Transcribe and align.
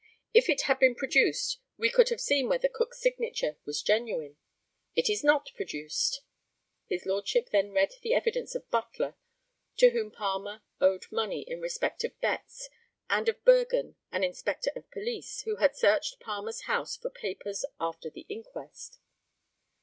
If 0.33 0.49
it 0.49 0.61
had 0.61 0.79
been 0.79 0.95
produced 0.95 1.59
we 1.77 1.91
could 1.91 2.09
have 2.09 2.19
seen 2.19 2.49
whether 2.49 2.67
Cook's 2.67 2.99
signature 2.99 3.57
was 3.65 3.83
genuine. 3.83 4.35
It 4.95 5.11
is 5.11 5.23
not 5.23 5.53
produced! 5.53 6.23
[His 6.87 7.05
Lordship 7.05 7.49
then 7.51 7.71
read 7.71 7.93
the 8.01 8.15
evidence 8.15 8.55
of 8.55 8.67
Butler, 8.71 9.13
to 9.77 9.91
whom 9.91 10.09
Palmer 10.09 10.63
owed 10.79 11.05
money 11.11 11.41
in 11.41 11.61
respect 11.61 12.03
of 12.03 12.19
bets; 12.19 12.67
and 13.11 13.29
of 13.29 13.43
Bergen, 13.45 13.95
an 14.11 14.23
inspector 14.23 14.71
of 14.75 14.89
police, 14.89 15.43
who 15.43 15.57
had 15.57 15.75
searched 15.75 16.19
Palmer's 16.19 16.61
house 16.61 16.97
for 16.97 17.11
papers 17.11 17.63
after 17.79 18.09
the 18.09 18.25
inquest. 18.27 18.97